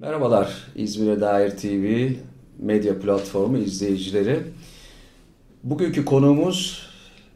[0.00, 2.08] Merhabalar İzmir'e dair TV
[2.58, 4.38] medya platformu izleyicileri.
[5.64, 6.86] Bugünkü konuğumuz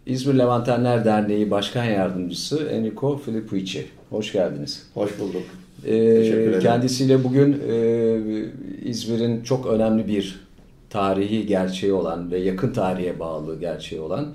[0.06, 3.86] İzmir Levantenler Derneği Başkan Yardımcısı Enrico Filippici.
[4.10, 4.86] Hoş geldiniz.
[4.94, 5.42] Hoş bulduk.
[5.86, 8.18] Ee, kendisiyle bugün e,
[8.84, 10.40] İzmir'in çok önemli bir
[10.90, 14.34] tarihi gerçeği olan ve yakın tarihe bağlı gerçeği olan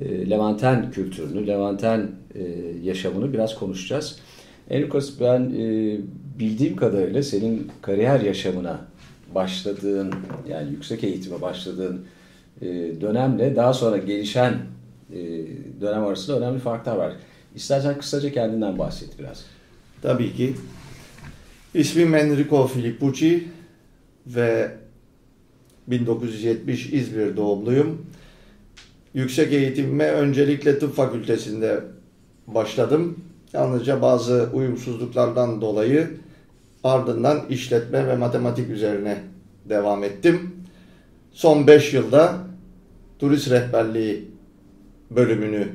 [0.00, 2.42] e, Levanten kültürünü, Levanten e,
[2.84, 4.18] yaşamını biraz konuşacağız.
[4.70, 5.96] Enrico ben e,
[6.38, 8.80] bildiğim kadarıyla senin kariyer yaşamına
[9.34, 10.14] başladığın
[10.48, 12.04] yani yüksek eğitime başladığın
[12.60, 12.66] e,
[13.00, 14.54] dönemle daha sonra gelişen
[15.12, 15.18] e,
[15.80, 17.12] dönem arasında önemli farklar var.
[17.54, 19.44] İstersen kısaca kendinden bahset biraz.
[20.02, 20.54] Tabii ki.
[21.74, 23.48] İsmim Enrico Filippucci
[24.26, 24.72] ve
[25.86, 28.06] 1970 İzmir doğumluyum.
[29.14, 31.80] Yüksek eğitimime öncelikle tıp fakültesinde
[32.46, 33.18] başladım.
[33.52, 36.10] Yalnızca bazı uyumsuzluklardan dolayı
[36.84, 39.18] ardından işletme ve matematik üzerine
[39.68, 40.50] devam ettim.
[41.32, 42.36] Son 5 yılda
[43.18, 44.24] turist rehberliği
[45.10, 45.68] bölümünü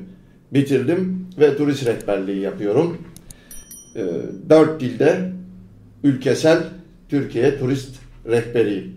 [0.52, 2.98] bitirdim ve turist rehberliği yapıyorum.
[3.94, 5.32] 4 ee, dilde
[6.04, 6.62] ülkesel
[7.08, 8.94] Türkiye turist rehberiyim.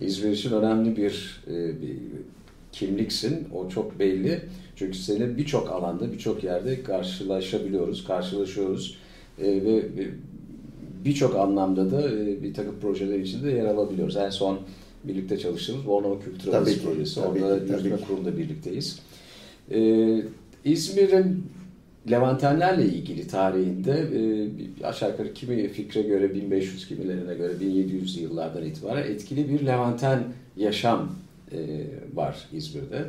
[0.00, 1.96] İzmir için önemli bir, e, bir
[2.72, 3.48] kimliksin.
[3.54, 4.40] O çok belli.
[4.76, 8.98] Çünkü seni birçok alanda, birçok yerde karşılaşabiliyoruz, karşılaşıyoruz.
[9.38, 9.84] E, ve
[11.06, 14.16] birçok anlamda da e, bir takım projeler içinde yer alabiliyoruz.
[14.16, 14.58] En son
[15.04, 17.20] birlikte çalıştığımız Bornova Kültür Adası projesi.
[17.20, 18.98] Orada yürütme kurulunda birlikteyiz.
[19.70, 20.22] Ee,
[20.64, 21.44] İzmir'in
[22.10, 29.02] Levantenlerle ilgili tarihinde e, aşağı yukarı kimi fikre göre 1500 kimilerine göre 1700 yıllardan itibaren
[29.02, 30.24] etkili bir Levanten
[30.56, 31.12] yaşam
[31.52, 31.58] e,
[32.14, 33.04] var İzmir'de.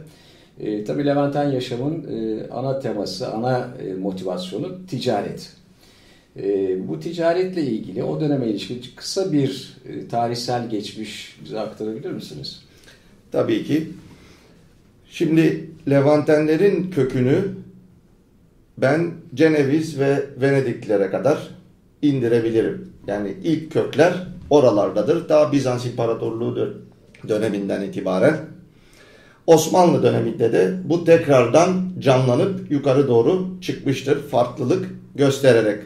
[0.59, 5.53] E, tabii Levanten yaşamın e, ana teması, ana e, motivasyonu ticaret.
[6.43, 12.63] E, bu ticaretle ilgili o döneme ilişkin kısa bir e, tarihsel geçmiş bize aktarabilir misiniz?
[13.31, 13.87] Tabii ki.
[15.09, 17.39] Şimdi Levantenlerin kökünü
[18.77, 21.47] ben Ceneviz ve Venediklilere kadar
[22.01, 22.93] indirebilirim.
[23.07, 24.13] Yani ilk kökler
[24.49, 25.29] oralardadır.
[25.29, 26.73] Daha Bizans İmparatorluğu
[27.27, 28.37] döneminden itibaren.
[29.47, 35.81] Osmanlı döneminde de bu tekrardan canlanıp yukarı doğru çıkmıştır farklılık göstererek.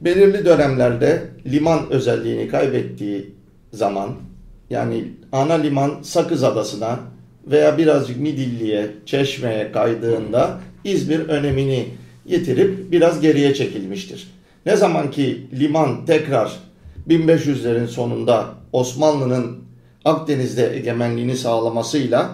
[0.00, 3.34] Belirli dönemlerde liman özelliğini kaybettiği
[3.72, 4.10] zaman
[4.70, 6.98] yani ana liman Sakız Adası'na
[7.46, 11.86] veya birazcık Midilli'ye, Çeşme'ye kaydığında İzmir önemini
[12.26, 14.28] yitirip biraz geriye çekilmiştir.
[14.66, 16.52] Ne zaman ki liman tekrar
[17.08, 19.58] 1500'lerin sonunda Osmanlı'nın
[20.04, 22.30] Akdeniz'de egemenliğini sağlamasıyla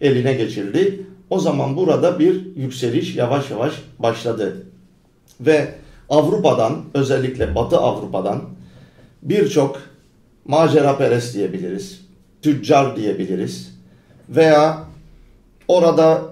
[0.00, 1.00] eline geçildi.
[1.30, 4.66] O zaman burada bir yükseliş yavaş yavaş başladı.
[5.40, 5.68] Ve
[6.10, 8.42] Avrupa'dan özellikle Batı Avrupa'dan
[9.22, 9.82] birçok
[10.44, 12.00] macera perest diyebiliriz.
[12.42, 13.76] Tüccar diyebiliriz.
[14.28, 14.84] Veya
[15.68, 16.22] orada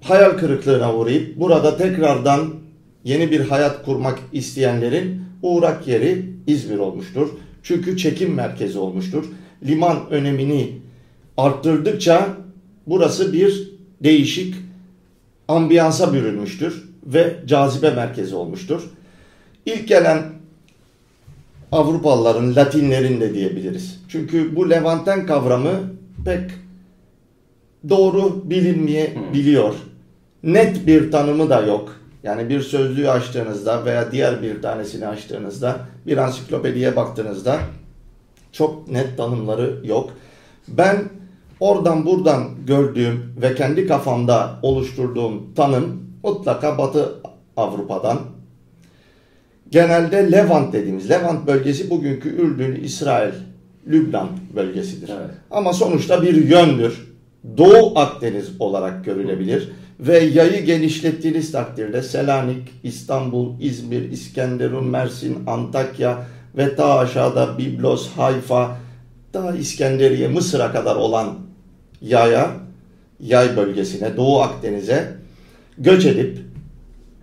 [0.00, 2.54] hayal kırıklığına uğrayıp burada tekrardan
[3.04, 7.28] yeni bir hayat kurmak isteyenlerin uğrak yeri İzmir olmuştur.
[7.62, 9.24] Çünkü çekim merkezi olmuştur.
[9.66, 10.78] Liman önemini
[11.36, 12.28] arttırdıkça
[12.86, 14.54] burası bir değişik
[15.48, 18.82] ambiyansa bürünmüştür ve cazibe merkezi olmuştur.
[19.66, 20.22] İlk gelen
[21.72, 24.00] Avrupalıların, Latinlerin de diyebiliriz.
[24.08, 25.70] Çünkü bu Levanten kavramı
[26.24, 26.50] pek
[27.88, 29.74] doğru bilinmeyebiliyor.
[30.42, 31.96] Net bir tanımı da yok.
[32.22, 37.58] Yani bir sözlüğü açtığınızda veya diğer bir tanesini açtığınızda, bir ansiklopediye baktığınızda
[38.52, 40.10] çok net tanımları yok.
[40.68, 41.04] Ben
[41.60, 47.14] oradan buradan gördüğüm ve kendi kafamda oluşturduğum tanım mutlaka Batı
[47.56, 48.18] Avrupa'dan.
[49.70, 53.32] Genelde Levant dediğimiz, Levant bölgesi bugünkü Ürdün, İsrail,
[53.86, 55.08] Lübnan bölgesidir.
[55.08, 55.30] Evet.
[55.50, 57.14] Ama sonuçta bir yöndür.
[57.56, 59.72] Doğu Akdeniz olarak görülebilir.
[60.00, 66.26] Ve yayı genişlettiğiniz takdirde Selanik, İstanbul, İzmir, İskenderun, Mersin, Antakya
[66.56, 68.76] ve ta aşağıda Biblos, Hayfa,
[69.34, 71.34] daha İskenderiye, Mısır'a kadar olan
[72.00, 72.50] yaya,
[73.20, 75.23] yay bölgesine, Doğu Akdeniz'e
[75.78, 76.38] göç edip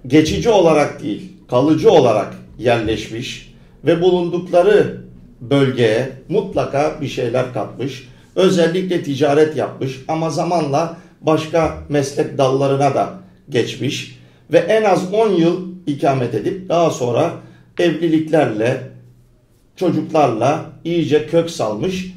[0.07, 3.53] geçici olarak değil, kalıcı olarak yerleşmiş
[3.85, 5.01] ve bulundukları
[5.41, 8.07] bölgeye mutlaka bir şeyler katmış.
[8.35, 13.13] Özellikle ticaret yapmış ama zamanla başka meslek dallarına da
[13.49, 14.19] geçmiş
[14.51, 17.33] ve en az 10 yıl ikamet edip daha sonra
[17.79, 18.81] evliliklerle,
[19.75, 22.13] çocuklarla iyice kök salmış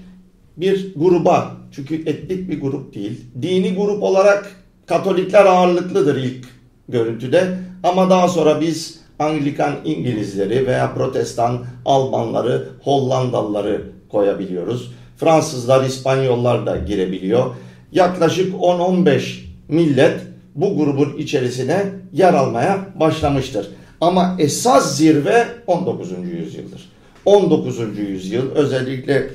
[0.56, 3.20] bir gruba çünkü etnik bir grup değil.
[3.42, 6.44] Dini grup olarak Katolikler ağırlıklıdır ilk
[6.88, 14.92] görüntüde ama daha sonra biz Anglikan İngilizleri veya Protestan Almanları, Hollandalıları koyabiliyoruz.
[15.16, 17.54] Fransızlar, İspanyollar da girebiliyor.
[17.92, 20.20] Yaklaşık 10-15 millet
[20.54, 23.68] bu grubun içerisine yer almaya başlamıştır.
[24.00, 26.10] Ama esas zirve 19.
[26.10, 26.88] yüzyıldır.
[27.24, 27.98] 19.
[27.98, 29.30] yüzyıl özellikle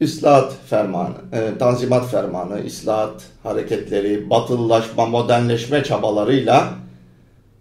[0.00, 6.68] İslahat fermanı, e, Tanzimat fermanı, İslahat hareketleri, batılılaşma, modernleşme çabalarıyla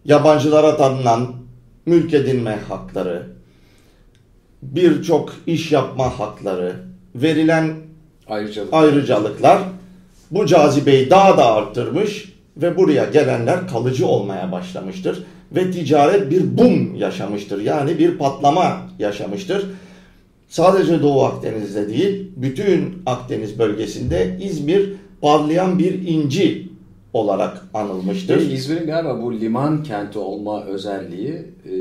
[0.06, 1.28] yabancılara tanınan
[1.86, 3.28] mülk edinme hakları,
[4.62, 6.76] birçok iş yapma hakları,
[7.16, 7.74] verilen
[8.28, 8.74] Ayrıcalık.
[8.74, 9.60] ayrıcalıklar
[10.32, 16.96] bu cazibeyi daha da arttırmış ve buraya gelenler kalıcı olmaya başlamıştır ve ticaret bir boom
[16.96, 17.62] yaşamıştır.
[17.62, 19.66] Yani bir patlama yaşamıştır.
[20.54, 26.70] Sadece Doğu Akdeniz'de değil, bütün Akdeniz bölgesinde İzmir parlayan bir inci
[27.14, 28.38] olarak anılmıştır.
[28.38, 31.34] Ve İzmir'in galiba bu liman kenti olma özelliği
[31.66, 31.72] e,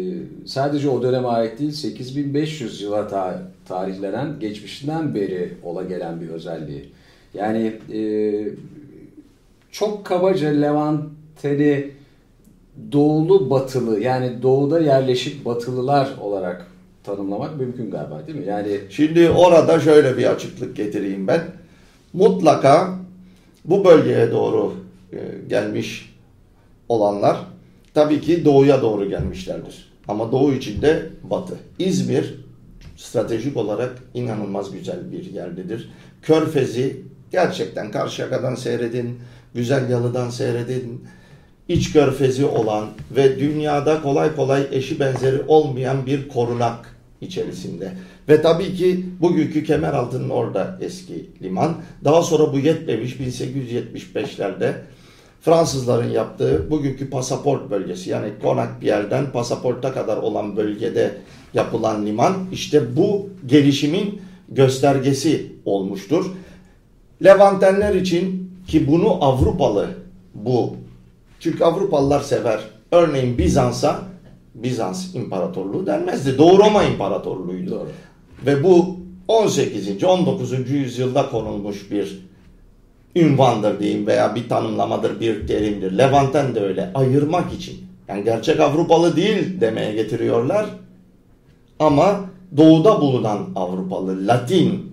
[0.47, 6.85] sadece o döneme ait değil 8500 yıla ta tarihlenen geçmişinden beri ola gelen bir özelliği.
[7.35, 8.01] Yani e,
[9.73, 11.91] çok kabaca Levanteni
[12.93, 16.72] doğulu batılı yani doğuda yerleşik batılılar olarak
[17.05, 18.47] tanımlamak mümkün galiba değil mi?
[18.47, 21.43] Yani Şimdi orada şöyle bir açıklık getireyim ben.
[22.13, 22.99] Mutlaka
[23.65, 24.75] bu bölgeye doğru
[25.13, 25.19] e,
[25.49, 26.15] gelmiş
[26.89, 27.37] olanlar
[27.95, 29.93] tabii ki doğuya doğru gelmişlerdir.
[30.09, 31.55] Ama doğu içinde batı.
[31.79, 32.35] İzmir
[32.97, 35.91] stratejik olarak inanılmaz güzel bir yerdedir.
[36.23, 39.19] Körfezi gerçekten Karşıyaka'dan seyredin,
[39.55, 41.05] Güzel Yalı'dan seyredin.
[41.69, 46.92] İç körfezi olan ve dünyada kolay kolay eşi benzeri olmayan bir korunak
[47.23, 47.93] içerisinde.
[48.29, 51.75] Ve tabii ki bugünkü Kemeraltı'nın orada eski liman.
[52.05, 54.73] Daha sonra bu yetmemiş 1875'lerde
[55.41, 61.15] Fransızların yaptığı bugünkü pasaport bölgesi yani konak bir yerden pasaporta kadar olan bölgede
[61.55, 66.27] yapılan liman işte bu gelişimin göstergesi olmuştur.
[67.25, 69.89] Levantenler için ki bunu Avrupalı
[70.35, 70.77] bu
[71.41, 72.61] çünkü Avrupalılar sever.
[72.93, 74.03] Örneğin Bizans'a
[74.55, 76.39] Bizans İmparatorluğu denmezdi.
[76.39, 77.71] Doğu Roma İmparatorluğu'ydu.
[77.71, 77.89] Doğru.
[78.47, 78.97] Ve bu
[79.29, 80.05] 18.
[80.05, 80.71] 19.
[80.71, 82.19] yüzyılda konulmuş bir
[83.17, 85.99] ünvandır diyeyim veya bir tanımlamadır, bir terimdir.
[85.99, 86.91] Levanten de öyle.
[86.95, 87.75] Ayırmak için.
[88.09, 90.67] Yani gerçek Avrupalı değil demeye getiriyorlar.
[91.79, 92.21] Ama
[92.57, 94.93] doğuda bulunan Avrupalı, Latin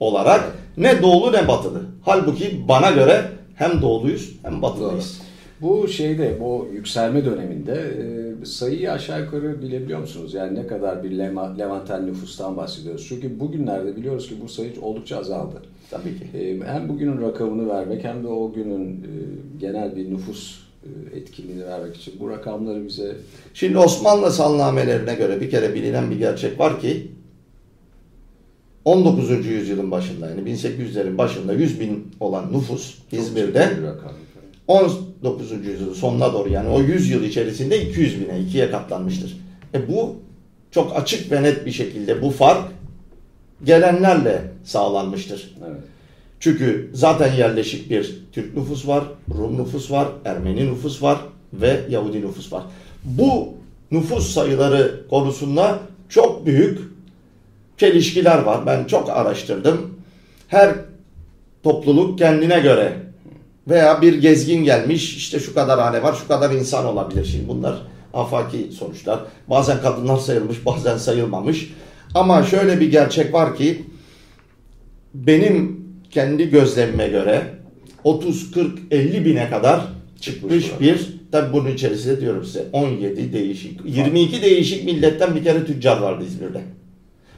[0.00, 1.82] olarak ne doğulu ne batılı.
[2.02, 5.18] Halbuki bana göre hem doğuluyuz hem batılıyız.
[5.18, 5.27] Doğru.
[5.60, 7.72] Bu şeyde, bu yükselme döneminde
[8.42, 10.34] e, sayıyı aşağı yukarı bilebiliyor musunuz?
[10.34, 11.10] Yani ne kadar bir
[11.58, 13.06] Levanten nüfustan bahsediyoruz?
[13.08, 15.62] Çünkü bugünlerde biliyoruz ki bu sayı oldukça azaldı.
[15.90, 16.38] Tabii ki.
[16.38, 19.10] E, hem bugünün rakamını vermek hem de o günün e,
[19.60, 20.68] genel bir nüfus
[21.14, 23.16] etkinliğini vermek için bu rakamları bize...
[23.54, 27.10] Şimdi Osmanlı salnamelerine göre bir kere bilinen bir gerçek var ki
[28.84, 29.46] 19.
[29.46, 33.70] yüzyılın başında yani 1800'lerin başında 100 bin olan nüfus İzmir'de
[35.24, 35.66] 19.
[35.66, 39.36] yüzyılın sonuna doğru yani o 100 yıl içerisinde 200 bine ikiye katlanmıştır.
[39.74, 40.16] E bu
[40.70, 42.72] çok açık ve net bir şekilde bu fark
[43.64, 45.54] gelenlerle sağlanmıştır.
[45.68, 45.80] Evet.
[46.40, 49.04] Çünkü zaten yerleşik bir Türk nüfus var,
[49.38, 51.18] Rum nüfus var, Ermeni nüfus var
[51.52, 52.62] ve Yahudi nüfus var.
[53.04, 53.48] Bu
[53.90, 56.78] nüfus sayıları konusunda çok büyük
[57.76, 58.66] çelişkiler var.
[58.66, 59.94] Ben çok araştırdım.
[60.48, 60.74] Her
[61.62, 62.92] topluluk kendine göre
[63.68, 67.24] veya bir gezgin gelmiş işte şu kadar hane var şu kadar insan olabilir.
[67.24, 67.82] Şimdi bunlar
[68.14, 69.20] afaki sonuçlar.
[69.50, 71.72] Bazen kadınlar sayılmış bazen sayılmamış.
[72.14, 73.82] Ama şöyle bir gerçek var ki
[75.14, 77.42] benim kendi gözlemime göre
[78.04, 79.80] 30, 40, 50 bine kadar
[80.20, 86.00] çıkmış bir tabi bunun içerisinde diyorum size 17 değişik 22 değişik milletten bir kere tüccar
[86.00, 86.60] vardı İzmir'de.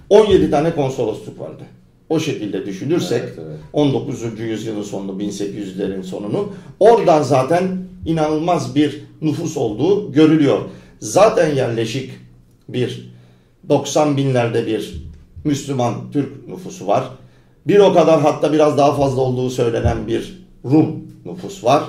[0.08, 1.62] 17 tane konsolosluk vardı.
[2.10, 3.58] O şekilde düşünürsek evet, evet.
[3.72, 4.40] 19.
[4.40, 10.58] yüzyılın sonunu 1800'lerin sonunu oradan zaten inanılmaz bir nüfus olduğu görülüyor.
[10.98, 12.10] Zaten yerleşik
[12.68, 13.10] bir
[13.68, 15.02] 90 binlerde bir
[15.44, 17.04] Müslüman Türk nüfusu var.
[17.66, 21.82] Bir o kadar hatta biraz daha fazla olduğu söylenen bir Rum nüfus var.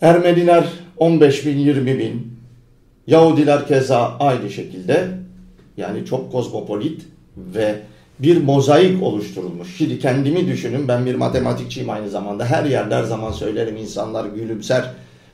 [0.00, 0.64] Ermeniler
[0.96, 2.38] 15 bin 20 bin.
[3.06, 5.08] Yahudiler keza aynı şekilde.
[5.76, 7.02] Yani çok kozmopolit
[7.36, 7.80] ve
[8.18, 9.76] bir mozaik oluşturulmuş.
[9.76, 12.44] Şimdi kendimi düşünün ben bir matematikçiyim aynı zamanda.
[12.44, 14.90] Her yerde her zaman söylerim insanlar gülümser.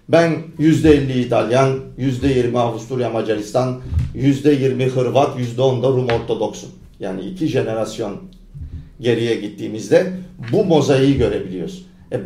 [0.09, 3.81] Ben %50 İtalyan, %20 Avusturya Macaristan,
[4.15, 6.71] %20 Hırvat, %10 da Rum Ortodoksum.
[7.01, 8.17] Yani iki jenerasyon
[9.01, 10.13] geriye gittiğimizde
[10.53, 11.87] bu mozaiği görebiliyoruz.
[12.13, 12.21] E,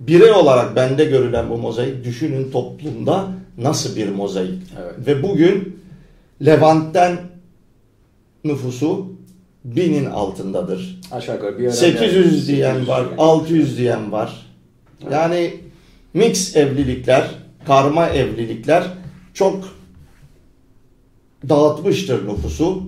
[0.00, 4.62] birey olarak bende görülen bu mozaik düşünün toplumda nasıl bir mozaik.
[4.82, 5.06] Evet.
[5.06, 5.80] Ve bugün
[6.46, 7.18] Levant'ten
[8.44, 9.06] nüfusu
[9.64, 11.00] binin altındadır.
[11.12, 14.46] Aşağı yukarı bir 800 diyen var, 600 diyen var.
[15.10, 15.54] Yani
[16.14, 17.30] mix evlilikler,
[17.66, 18.84] karma evlilikler
[19.34, 19.64] çok
[21.48, 22.82] dağıtmıştır nüfusu.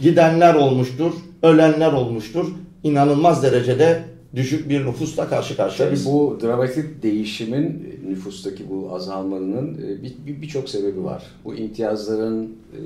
[0.00, 1.12] Gidenler olmuştur,
[1.42, 2.46] ölenler olmuştur.
[2.84, 4.02] İnanılmaz derecede
[4.36, 6.04] düşük bir nüfusla karşı karşıyayız.
[6.04, 10.02] Tabii bu dramatik değişimin nüfustaki bu azalmanın e,
[10.42, 11.22] birçok bir, bir sebebi var.
[11.44, 12.80] Bu imtiyazların e,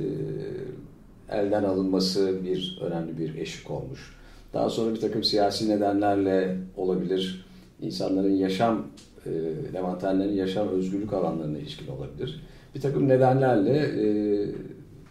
[1.31, 4.15] elden alınması bir önemli bir eşik olmuş.
[4.55, 7.47] Daha sonra bir takım siyasi nedenlerle olabilir.
[7.81, 8.87] İnsanların yaşam,
[9.27, 9.31] e,
[9.75, 12.43] Levantenlerin yaşam özgürlük alanlarına ilişkin olabilir.
[12.75, 14.07] Bir takım nedenlerle e,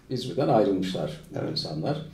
[0.10, 1.51] İzmir'den ayrılmışlar evet.
[1.51, 2.05] insanlar.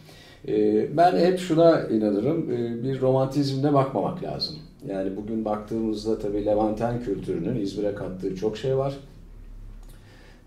[0.48, 4.56] Ee, ben hep şuna inanırım, ee, bir romantizmle bakmamak lazım.
[4.88, 8.98] Yani bugün baktığımızda tabii Levanten kültürünün İzmir'e kattığı çok şey var.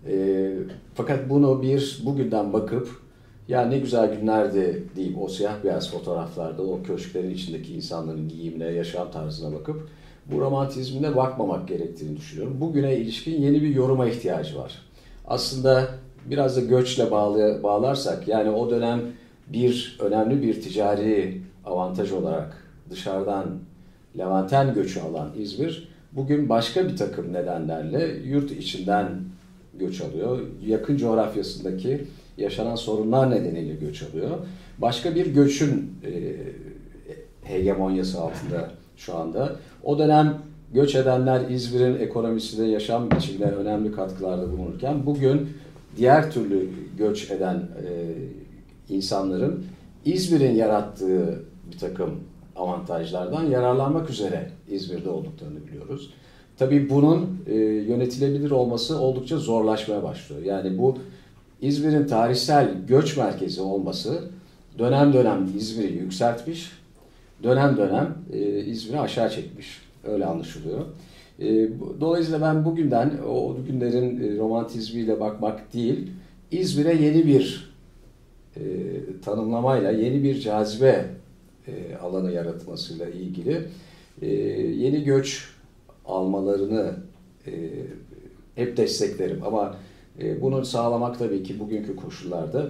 [0.07, 0.53] Ee,
[0.95, 3.02] fakat bunu bir bugünden bakıp
[3.47, 9.11] ya ne güzel günlerdi deyip o siyah beyaz fotoğraflarda o köşklerin içindeki insanların giyimine, yaşam
[9.11, 9.87] tarzına bakıp
[10.31, 12.57] bu romantizmine bakmamak gerektiğini düşünüyorum.
[12.61, 14.81] Bugüne ilişkin yeni bir yoruma ihtiyacı var.
[15.27, 15.87] Aslında
[16.25, 19.01] biraz da göçle bağlı, bağlarsak yani o dönem
[19.47, 22.57] bir önemli bir ticari avantaj olarak
[22.89, 23.45] dışarıdan
[24.17, 29.09] Levanten göçü alan İzmir bugün başka bir takım nedenlerle yurt içinden
[29.73, 30.39] göç alıyor.
[30.65, 34.37] Yakın coğrafyasındaki yaşanan sorunlar nedeniyle göç alıyor.
[34.77, 36.11] Başka bir göçün e,
[37.43, 39.55] hegemonyası altında şu anda.
[39.83, 40.37] O dönem
[40.73, 45.49] göç edenler İzmir'in ekonomisine, yaşam biçimine önemli katkılarda bulunurken bugün
[45.97, 47.89] diğer türlü göç eden e,
[48.93, 49.65] insanların
[50.05, 52.19] İzmir'in yarattığı bir takım
[52.55, 56.13] avantajlardan yararlanmak üzere İzmir'de olduklarını biliyoruz.
[56.57, 60.41] Tabii bunun e, yönetilebilir olması oldukça zorlaşmaya başlıyor.
[60.41, 60.97] Yani bu
[61.63, 64.23] İzmir'in tarihsel göç merkezi olması
[64.79, 66.71] dönem dönem İzmir'i yükseltmiş,
[67.43, 69.81] dönem dönem e, İzmir'i aşağı çekmiş.
[70.03, 70.81] Öyle anlaşılıyor.
[71.39, 76.11] E, dolayısıyla ben bugünden o günlerin e, romantizmiyle bakmak değil,
[76.51, 77.73] İzmir'e yeni bir
[78.55, 78.61] e,
[79.25, 81.05] tanımlamayla yeni bir cazibe
[81.67, 83.61] e, alanı yaratmasıyla ilgili
[84.21, 84.27] e,
[84.71, 85.49] yeni göç
[86.05, 86.93] almalarını
[87.47, 87.51] e,
[88.55, 89.43] hep desteklerim.
[89.45, 89.75] Ama
[90.41, 92.69] bunu sağlamak tabii ki bugünkü koşullarda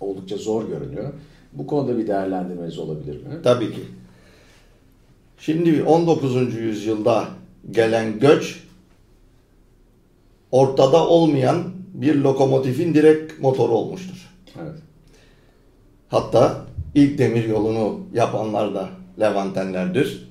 [0.00, 1.12] oldukça zor görünüyor.
[1.52, 3.42] Bu konuda bir değerlendirmeniz olabilir mi?
[3.42, 3.80] Tabii ki.
[5.38, 6.54] Şimdi 19.
[6.54, 7.28] yüzyılda
[7.70, 8.62] gelen göç
[10.50, 14.30] ortada olmayan bir lokomotifin direkt motoru olmuştur.
[14.62, 14.78] Evet.
[16.08, 18.88] Hatta ilk demir yolunu yapanlar da
[19.20, 20.28] Levantenlerdir.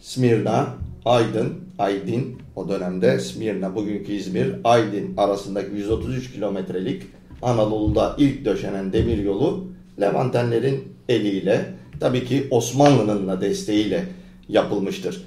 [0.00, 0.66] Smirna,
[1.04, 7.02] Aydın, Aydin o dönemde Smirna, bugünkü İzmir, Aydın arasındaki 133 kilometrelik
[7.42, 9.64] Anadolu'da ilk döşenen demir yolu
[10.00, 11.64] Levantenlerin eliyle
[12.00, 14.04] tabii ki Osmanlı'nın da desteğiyle
[14.48, 15.24] yapılmıştır.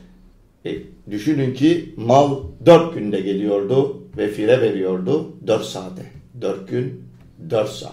[0.66, 0.72] E,
[1.12, 6.02] düşünün ki mal 4 günde geliyordu ve fire veriyordu 4 saate.
[6.42, 7.04] 4 gün
[7.50, 7.92] 4 saat.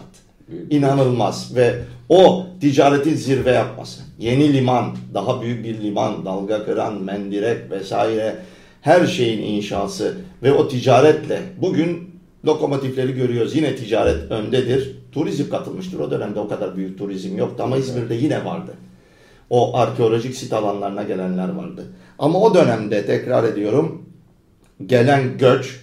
[0.71, 1.75] İnanılmaz ve
[2.09, 4.01] o ticaretin zirve yapması.
[4.19, 8.37] Yeni liman, daha büyük bir liman, dalga kıran, mendirek vesaire
[8.81, 12.11] her şeyin inşası ve o ticaretle bugün
[12.45, 13.57] lokomotifleri görüyoruz.
[13.57, 14.97] Yine ticaret öndedir.
[15.13, 15.99] Turizm katılmıştır.
[15.99, 18.75] O dönemde o kadar büyük turizm yoktu ama İzmir'de yine vardı.
[19.51, 21.87] O arkeolojik sit alanlarına gelenler vardı.
[22.19, 24.07] Ama o dönemde tekrar ediyorum
[24.87, 25.81] gelen göç,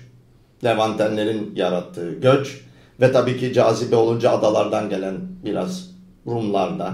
[0.64, 2.62] Levantenlerin yarattığı göç
[3.02, 5.90] ve tabii ki cazibe olunca adalardan gelen biraz
[6.28, 6.94] Rumlarda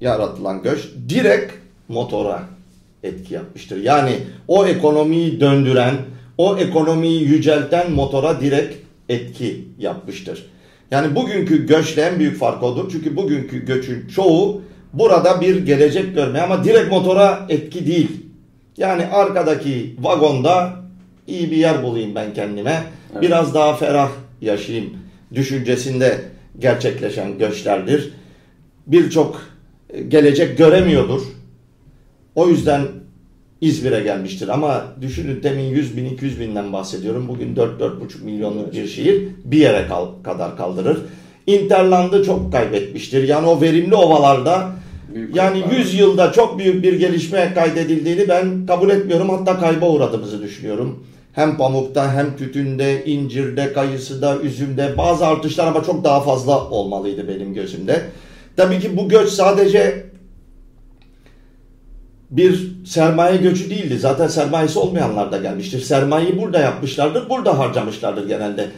[0.00, 1.52] yaratılan göç direkt
[1.88, 2.42] motora
[3.02, 3.82] etki yapmıştır.
[3.82, 4.12] Yani
[4.48, 5.94] o ekonomiyi döndüren,
[6.38, 8.74] o ekonomiyi yücelten motora direkt
[9.08, 10.46] etki yapmıştır.
[10.90, 12.88] Yani bugünkü göçle en büyük fark odur.
[12.92, 14.62] Çünkü bugünkü göçün çoğu
[14.92, 18.10] burada bir gelecek görmeye ama direkt motora etki değil.
[18.76, 20.72] Yani arkadaki vagonda
[21.26, 22.82] iyi bir yer bulayım ben kendime.
[23.12, 23.22] Evet.
[23.22, 24.10] Biraz daha ferah
[24.40, 24.90] yaşayayım
[25.34, 26.20] düşüncesinde
[26.58, 28.12] gerçekleşen göçlerdir.
[28.86, 29.42] Birçok
[30.08, 31.22] gelecek göremiyordur.
[32.36, 32.82] O yüzden
[33.60, 34.48] İzmir'e gelmiştir.
[34.48, 37.28] Ama düşünün demin 100 bin 200 binden bahsediyorum.
[37.28, 40.98] Bugün 4-4,5 milyonluk bir şehir bir yere kal kadar kaldırır.
[41.46, 43.28] Interland'ı çok kaybetmiştir.
[43.28, 44.70] Yani o verimli ovalarda
[45.14, 49.28] büyük yani 100 yılda çok büyük bir gelişme kaydedildiğini ben kabul etmiyorum.
[49.28, 51.04] Hatta kayba uğradığımızı düşünüyorum.
[51.32, 57.54] Hem pamukta hem tütünde, incirde, kayısıda, üzümde bazı artışlar ama çok daha fazla olmalıydı benim
[57.54, 58.02] gözümde.
[58.56, 60.05] Tabii ki bu göç sadece
[62.30, 63.98] bir sermaye göçü değildi.
[63.98, 65.80] Zaten sermayesi olmayanlar da gelmiştir.
[65.80, 68.68] Sermayeyi burada yapmışlardır, burada harcamışlardır genelde.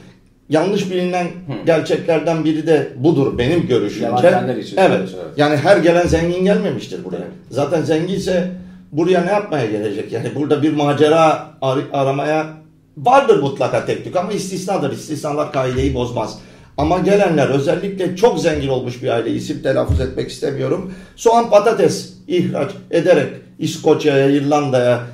[0.49, 1.64] Yanlış bilinen Hı.
[1.67, 4.28] gerçeklerden biri de budur benim görüşümce.
[4.61, 5.09] Için evet.
[5.09, 5.09] evet.
[5.37, 7.17] Yani her gelen zengin gelmemiştir buraya.
[7.17, 7.33] Evet.
[7.50, 8.50] Zaten zenginse
[8.93, 10.12] buraya ne yapmaya gelecek?
[10.12, 12.47] Yani burada bir macera ar aramaya
[12.97, 14.93] vardır mutlaka tek tük ama istisnadır.
[14.93, 16.38] İstisnalar kaideyi bozmaz.
[16.76, 20.93] Ama gelenler özellikle çok zengin olmuş bir aile isim telaffuz etmek istemiyorum.
[21.17, 25.06] Soğan patates ihraç ederek İskoçya'ya, İrlanda'ya,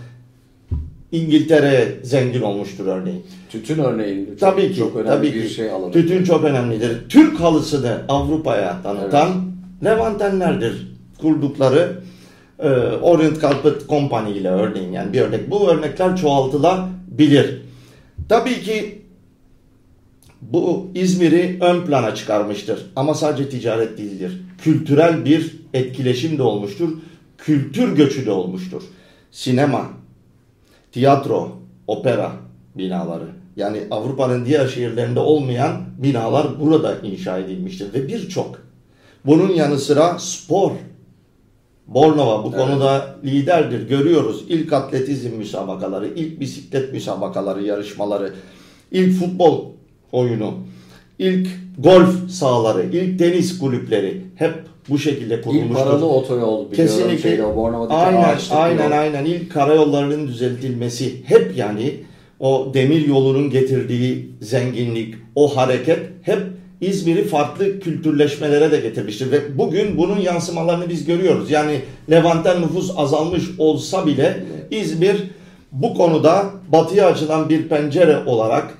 [1.12, 3.26] İngiltere'ye zengin olmuştur örneğin.
[3.50, 5.54] Tütün örneğin çok, tabii ki, çok önemli tabii bir ki.
[5.54, 5.92] şey alanı.
[5.92, 7.08] Tütün çok önemlidir.
[7.08, 9.84] Türk halısını Avrupa'ya tanıtan evet.
[9.84, 11.92] Levantenlerdir kurdukları
[12.58, 12.68] e,
[13.02, 15.50] Orient Carpet Company ile örneğin yani bir örnek.
[15.50, 17.62] Bu örnekler çoğaltılabilir.
[18.28, 19.03] Tabii ki
[20.52, 22.86] bu İzmir'i ön plana çıkarmıştır.
[22.96, 24.40] Ama sadece ticaret değildir.
[24.62, 26.88] Kültürel bir etkileşim de olmuştur.
[27.38, 28.82] Kültür göçü de olmuştur.
[29.30, 29.88] Sinema,
[30.92, 32.32] tiyatro, opera
[32.74, 33.26] binaları.
[33.56, 37.94] Yani Avrupa'nın diğer şehirlerinde olmayan binalar burada inşa edilmiştir.
[37.94, 38.62] Ve birçok.
[39.26, 40.70] Bunun yanı sıra spor.
[41.86, 42.58] Bornova bu evet.
[42.58, 43.88] konuda liderdir.
[43.88, 44.44] Görüyoruz.
[44.48, 48.34] İlk atletizm müsabakaları, ilk bisiklet müsabakaları, yarışmaları,
[48.90, 49.74] ilk futbol
[50.14, 50.54] oyunu,
[51.18, 54.54] ilk golf sahaları, ilk tenis kulüpleri hep
[54.88, 55.70] bu şekilde kurulmuştur.
[55.70, 57.28] İlk paralı otoyol Kesinlikle.
[57.28, 57.44] Şeyde,
[57.88, 59.24] aynen, aynen, aynen.
[59.24, 61.94] İlk karayollarının düzeltilmesi hep yani
[62.40, 66.40] o demir yolunun getirdiği zenginlik, o hareket hep
[66.80, 69.30] İzmir'i farklı kültürleşmelere de getirmiştir.
[69.30, 71.50] Ve bugün bunun yansımalarını biz görüyoruz.
[71.50, 71.80] Yani
[72.10, 75.16] Levanten nüfus azalmış olsa bile İzmir
[75.72, 78.78] bu konuda batıya açılan bir pencere olarak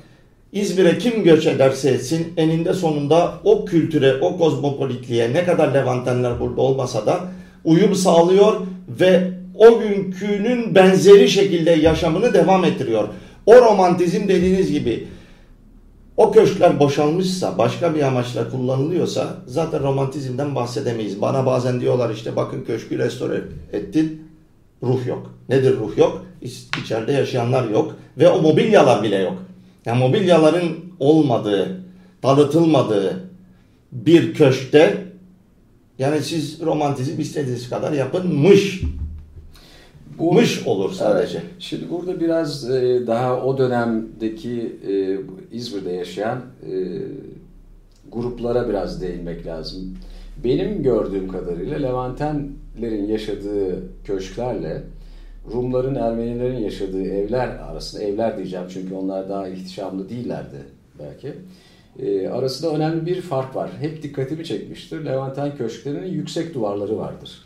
[0.54, 6.60] İzmir'e kim göç ederse etsin eninde sonunda o kültüre, o kozmopolitliğe ne kadar Levantenler burada
[6.60, 7.20] olmasa da
[7.64, 8.60] uyum sağlıyor
[9.00, 13.08] ve o günkünün benzeri şekilde yaşamını devam ettiriyor.
[13.46, 15.06] O romantizm dediğiniz gibi
[16.16, 21.20] o köşkler boşalmışsa, başka bir amaçla kullanılıyorsa zaten romantizmden bahsedemeyiz.
[21.20, 24.22] Bana bazen diyorlar işte bakın köşkü restore ettin,
[24.82, 25.34] ruh yok.
[25.48, 26.24] Nedir ruh yok?
[26.82, 29.36] İçeride yaşayanlar yok ve o mobilyalar bile yok.
[29.86, 31.80] Yani mobilyaların olmadığı,
[32.22, 33.24] tanıtılmadığı
[33.92, 35.04] bir köşkte
[35.98, 38.82] yani siz romantizm istediğiniz kadar yapınmış.
[40.18, 41.38] Bu, mış olur sadece.
[41.38, 41.46] Evet.
[41.58, 45.18] Şimdi burada biraz e, daha o dönemdeki e,
[45.56, 46.72] İzmir'de yaşayan e,
[48.12, 49.96] gruplara biraz değinmek lazım.
[50.44, 54.82] Benim gördüğüm kadarıyla Levantenlerin yaşadığı köşklerle
[55.52, 60.56] Rumların, Ermenilerin yaşadığı evler arasında, evler diyeceğim çünkü onlar daha ihtişamlı değillerdi
[60.98, 61.32] belki.
[61.98, 63.70] E, arasında önemli bir fark var.
[63.80, 65.04] Hep dikkatimi çekmiştir.
[65.04, 67.42] Levanten köşklerinin yüksek duvarları vardır.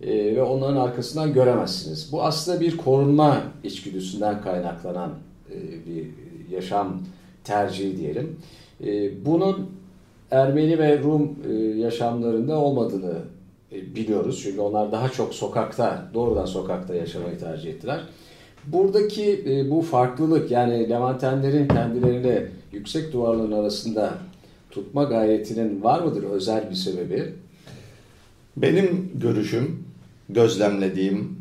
[0.00, 2.12] E, ve onların arkasından göremezsiniz.
[2.12, 5.10] Bu aslında bir korunma içgüdüsünden kaynaklanan
[5.50, 6.06] e, bir
[6.54, 7.00] yaşam
[7.44, 8.36] tercihi diyelim.
[8.84, 9.70] E, bunun
[10.30, 13.14] Ermeni ve Rum e, yaşamlarında olmadığını
[13.72, 14.40] biliyoruz.
[14.42, 18.00] Çünkü onlar daha çok sokakta, doğrudan sokakta yaşamayı tercih ettiler.
[18.66, 24.14] Buradaki e, bu farklılık yani Levantenlerin kendilerini yüksek duvarların arasında
[24.70, 27.34] tutma gayretinin var mıdır özel bir sebebi?
[28.56, 29.84] Benim görüşüm,
[30.28, 31.38] gözlemlediğim,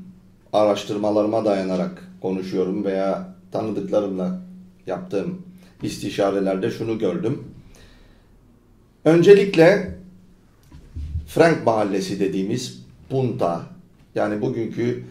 [0.53, 4.41] araştırmalarıma dayanarak konuşuyorum veya tanıdıklarımla
[4.87, 5.41] yaptığım
[5.83, 7.43] istişarelerde şunu gördüm.
[9.05, 9.96] Öncelikle
[11.27, 13.61] Frank Mahallesi dediğimiz Punta
[14.15, 15.03] yani bugünkü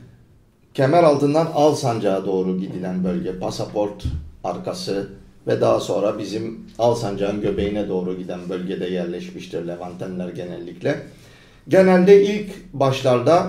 [0.74, 4.04] kemer altından Alsancak'a doğru gidilen bölge pasaport
[4.44, 5.08] arkası
[5.46, 11.00] ve daha sonra bizim Alsancak'ın göbeğine doğru giden bölgede yerleşmiştir Levantenler genellikle.
[11.68, 13.48] Genelde ilk başlarda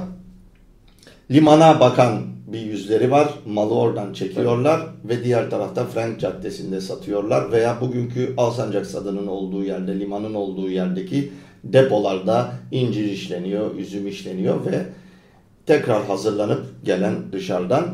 [1.32, 3.30] limana bakan bir yüzleri var.
[3.46, 5.20] Malı oradan çekiyorlar evet.
[5.20, 11.32] ve diğer tarafta Frank Caddesi'nde satıyorlar veya bugünkü Alsancak Sadı'nın olduğu yerde, limanın olduğu yerdeki
[11.74, 14.86] depolarda incir işleniyor, üzüm işleniyor ve
[15.66, 17.86] tekrar hazırlanıp gelen dışarıdan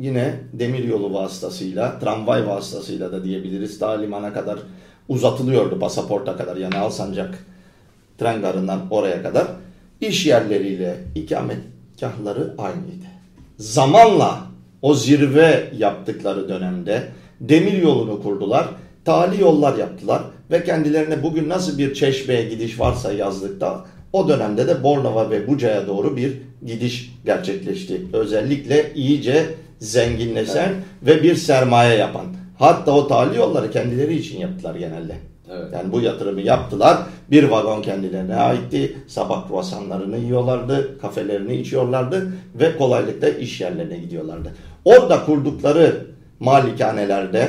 [0.00, 4.58] yine demir yolu vasıtasıyla, tramvay vasıtasıyla da diyebiliriz daha limana kadar
[5.08, 7.44] uzatılıyordu pasaporta kadar yani Alsancak
[8.18, 9.46] tren garından oraya kadar
[10.00, 13.06] iş yerleriyle ikametgahları aynıydı.
[13.58, 14.38] Zamanla
[14.82, 17.08] o zirve yaptıkları dönemde
[17.40, 18.68] demir yolunu kurdular,
[19.04, 20.22] tali yollar yaptılar
[20.54, 25.86] ve kendilerine bugün nasıl bir çeşmeye gidiş varsa yazlıkta o dönemde de Bornova ve Buca'ya
[25.86, 26.32] doğru bir
[26.66, 28.00] gidiş gerçekleşti.
[28.12, 29.46] Özellikle iyice
[29.78, 31.18] zenginleşen evet.
[31.18, 32.26] ve bir sermaye yapan.
[32.58, 35.14] Hatta o tali yolları kendileri için yaptılar genelde.
[35.50, 35.72] Evet.
[35.72, 36.98] Yani bu yatırımı yaptılar.
[37.30, 38.96] Bir vagon kendilerine aitti.
[39.06, 44.52] Sabah kruvasanlarını yiyorlardı, kafelerini içiyorlardı ve kolaylıkla iş yerlerine gidiyorlardı.
[44.84, 46.06] Orada kurdukları
[46.40, 47.48] malikanelerde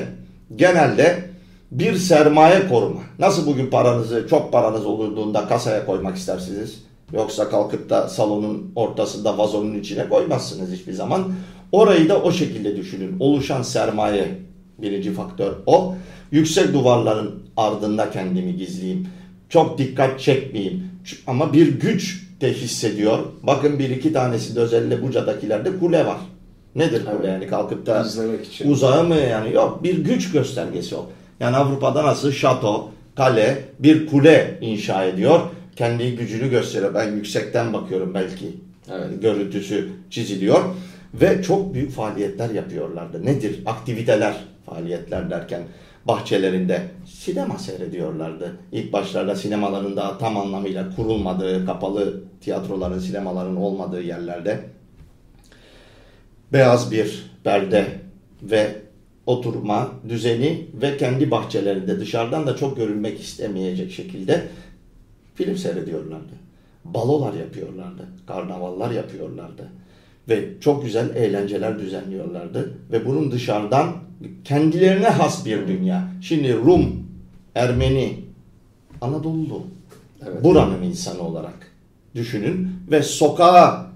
[0.56, 1.35] genelde
[1.80, 3.02] bir sermaye koruma.
[3.20, 6.84] Nasıl bugün paranızı, çok paranız olduğunda kasaya koymak istersiniz?
[7.14, 11.34] Yoksa kalkıp da salonun ortasında vazonun içine koymazsınız hiçbir zaman.
[11.72, 13.16] Orayı da o şekilde düşünün.
[13.20, 14.28] Oluşan sermaye
[14.78, 15.96] birinci faktör o.
[16.32, 19.08] Yüksek duvarların ardında kendimi gizleyeyim.
[19.50, 20.90] Çok dikkat çekmeyeyim.
[21.28, 23.20] Ama bir güç de hissediyor.
[23.44, 26.18] Bakın bir iki tanesi de özellikle Buca'dakilerde kule var.
[26.76, 27.26] Nedir kule evet.
[27.26, 28.06] yani kalkıp da
[28.66, 31.10] uzağı mı yani yok bir güç göstergesi o.
[31.40, 35.40] Yani Avrupa'da nasıl şato, kale, bir kule inşa ediyor.
[35.76, 36.94] Kendi gücünü gösteriyor.
[36.94, 38.46] Ben yüksekten bakıyorum belki.
[38.92, 39.22] Evet.
[39.22, 40.60] Görüntüsü çiziliyor.
[41.14, 43.26] Ve çok büyük faaliyetler yapıyorlardı.
[43.26, 43.60] Nedir?
[43.66, 45.62] Aktiviteler, faaliyetler derken
[46.06, 48.56] bahçelerinde sinema seyrediyorlardı.
[48.72, 54.60] İlk başlarda sinemaların da tam anlamıyla kurulmadığı, kapalı tiyatroların, sinemaların olmadığı yerlerde
[56.54, 57.86] beyaz bir perde
[58.42, 58.76] ve
[59.26, 64.48] oturma düzeni ve kendi bahçelerinde dışarıdan da çok görülmek istemeyecek şekilde
[65.36, 66.34] film seyrediyorlardı.
[66.86, 69.70] Balolar yapıyorlardı, karnavallar yapıyorlardı
[70.30, 73.96] ve çok güzel eğlenceler düzenliyorlardı ve bunun dışarıdan
[74.44, 76.08] kendilerine has bir dünya.
[76.22, 77.08] Şimdi Rum,
[77.56, 78.20] Ermeni,
[79.02, 79.64] Anadolu
[80.28, 80.44] evet.
[80.44, 81.72] buranın insanı olarak
[82.16, 83.88] düşünün ve sokağa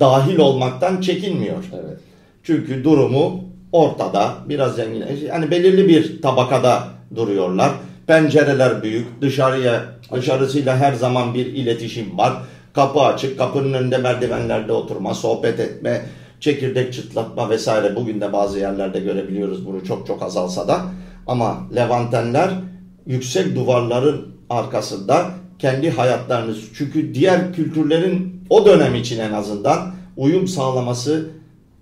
[0.00, 1.64] dahil olmaktan çekinmiyor.
[1.72, 1.98] Evet.
[2.42, 5.04] Çünkü durumu ortada, biraz zengin.
[5.26, 7.70] Yani belirli bir tabakada duruyorlar.
[8.06, 9.82] Pencereler büyük, dışarıya
[10.12, 12.32] dışarısıyla her zaman bir iletişim var.
[12.74, 16.02] Kapı açık, kapının önünde merdivenlerde oturma, sohbet etme,
[16.40, 17.96] çekirdek çıtlatma vesaire.
[17.96, 20.80] Bugün de bazı yerlerde görebiliyoruz bunu çok çok azalsa da.
[21.26, 22.50] Ama Levantenler
[23.06, 29.78] yüksek duvarların arkasında kendi hayatlarını çünkü diğer kültürlerin o dönem için en azından
[30.16, 31.30] uyum sağlaması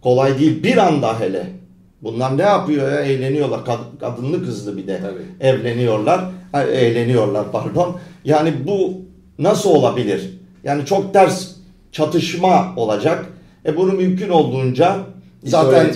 [0.03, 0.62] kolay değil.
[0.62, 1.60] Bir anda hele.
[2.03, 3.01] Bunlar ne yapıyor ya?
[3.01, 3.61] Eğleniyorlar.
[4.01, 5.49] Kadınlı kızlı bir de Tabii.
[5.51, 6.25] evleniyorlar.
[6.73, 7.97] eğleniyorlar pardon.
[8.25, 8.93] Yani bu
[9.39, 10.31] nasıl olabilir?
[10.65, 11.49] Yani çok ters
[11.93, 13.27] çatışma olacak.
[13.67, 14.97] E bunu mümkün olduğunca
[15.45, 15.91] zaten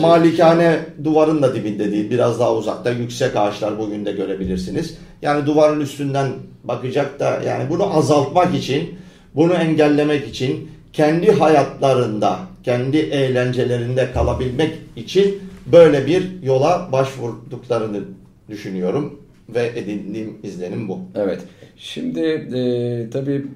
[0.00, 2.10] malikane duvarın da dibinde değil.
[2.10, 4.98] Biraz daha uzakta yüksek ağaçlar bugün de görebilirsiniz.
[5.22, 6.28] Yani duvarın üstünden
[6.64, 8.94] bakacak da yani bunu azaltmak için,
[9.34, 18.00] bunu engellemek için kendi hayatlarında, kendi eğlencelerinde kalabilmek için böyle bir yola başvurduklarını
[18.48, 20.98] düşünüyorum ve edindiğim izlenim bu.
[21.14, 21.40] Evet.
[21.76, 23.46] Şimdi e, tabii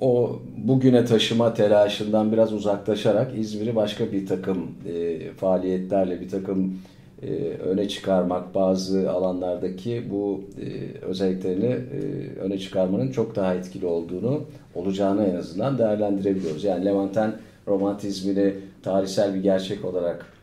[0.00, 6.78] o bugüne taşıma telaşından biraz uzaklaşarak İzmir'i başka bir takım e, faaliyetlerle bir takım
[7.22, 14.42] e, öne çıkarmak bazı alanlardaki bu e, özelliklerini e, öne çıkarmanın çok daha etkili olduğunu
[14.74, 16.64] olacağını en azından değerlendirebiliyoruz.
[16.64, 17.32] Yani Levanten
[17.68, 20.33] romantizmini tarihsel bir gerçek olarak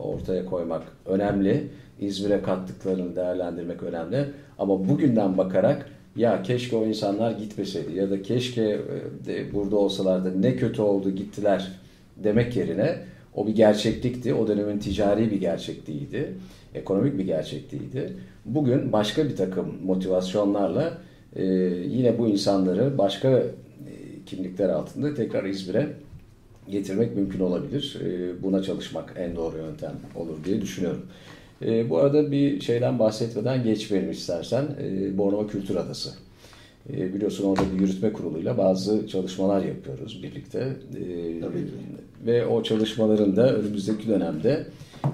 [0.00, 1.68] ortaya koymak önemli.
[2.00, 4.24] İzmir'e kattıklarını değerlendirmek önemli.
[4.58, 8.80] Ama bugünden bakarak ya keşke o insanlar gitmeseydi ya da keşke
[9.28, 11.68] e, burada olsalardı ne kötü oldu gittiler
[12.16, 12.96] demek yerine
[13.34, 14.34] o bir gerçeklikti.
[14.34, 16.32] O dönemin ticari bir gerçekliğiydi.
[16.74, 18.12] Ekonomik bir gerçekliğiydi.
[18.44, 20.98] Bugün başka bir takım motivasyonlarla
[21.36, 21.44] e,
[21.88, 23.44] yine bu insanları başka e,
[24.26, 25.88] kimlikler altında tekrar İzmir'e
[26.70, 27.98] getirmek mümkün olabilir.
[28.04, 31.06] E, buna çalışmak en doğru yöntem olur diye düşünüyorum.
[31.64, 34.64] E, bu arada bir şeyden bahsetmeden geçmeyelim istersen.
[34.82, 36.10] E, Bornova Kültür Adası.
[36.92, 40.58] E, biliyorsun orada bir yürütme kuruluyla bazı çalışmalar yapıyoruz birlikte.
[40.58, 41.72] E, Tabii ki.
[42.26, 44.66] Ve o çalışmaların da önümüzdeki dönemde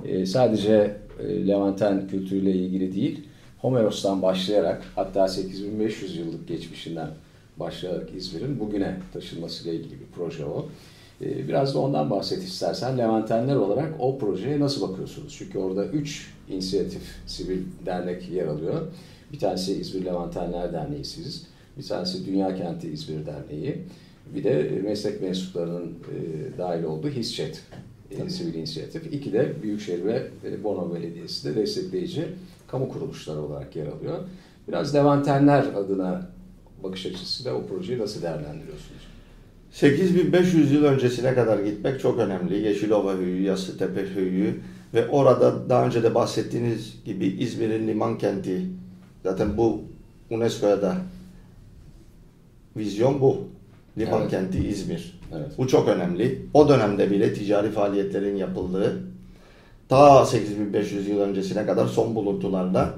[0.05, 3.21] e, sadece e, Levanten kültürüyle ilgili değil,
[3.59, 7.09] Homeros'tan başlayarak hatta 8500 yıllık geçmişinden
[7.57, 10.67] başlayarak İzmir'in bugüne taşınmasıyla ilgili bir proje o.
[11.23, 12.99] Ee, biraz da ondan bahset istersen.
[12.99, 15.35] Levantenler olarak o projeye nasıl bakıyorsunuz?
[15.39, 18.83] Çünkü orada üç inisiyatif, sivil dernek yer alıyor.
[19.33, 21.47] Bir tanesi İzmir Levantenler Derneği siz,
[21.79, 23.85] bir tanesi Dünya Kenti İzmir Derneği,
[24.35, 27.63] bir de meslek mensuplarının e, dahil olduğu HİSÇET
[28.11, 29.13] e, sivil inisiyatif.
[29.13, 32.27] İki de Büyükşehir ve e, Bono Belediyesi de destekleyici
[32.67, 34.19] kamu kuruluşları olarak yer alıyor.
[34.69, 36.31] Biraz Levantenler adına
[36.83, 39.18] bakış açısıyla o projeyi nasıl değerlendiriyorsunuz?
[39.73, 42.59] 8500 yıl öncesine kadar gitmek çok önemli.
[42.59, 44.61] Yeşilova Höyü, Yassıtepe Höyü
[44.95, 48.67] ve orada daha önce de bahsettiğiniz gibi İzmir'in liman kenti.
[49.23, 49.81] Zaten bu
[50.31, 50.97] UNESCO'ya da
[52.77, 53.39] vizyon bu.
[53.99, 54.31] Liman evet.
[54.31, 55.21] kenti İzmir.
[55.37, 55.47] Evet.
[55.59, 56.43] Bu çok önemli.
[56.55, 59.03] O dönemde bile ticari faaliyetlerin yapıldığı
[59.89, 62.95] ta 8500 yıl öncesine kadar son buluntularda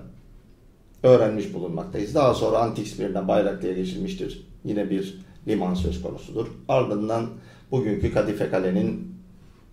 [1.03, 2.15] öğrenmiş bulunmaktayız.
[2.15, 4.47] Daha sonra Antiksmir'den Bayraklı'ya geçilmiştir.
[4.65, 6.47] Yine bir liman söz konusudur.
[6.69, 7.27] Ardından
[7.71, 9.15] bugünkü Kadife Kale'nin